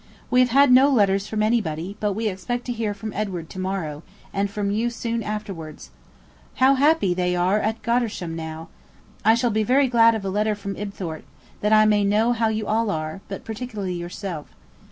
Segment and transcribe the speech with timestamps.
[0.31, 3.59] We have had no letters from anybody, but we expect to hear from Edward to
[3.59, 4.01] morrow,
[4.33, 5.91] and from you soon afterwards.
[6.55, 8.69] How happy they are at Godmersham now!
[9.23, 11.21] I shall be very glad of a letter from Ibthorp,
[11.59, 14.47] that I may know how you all are, but particularly yourself.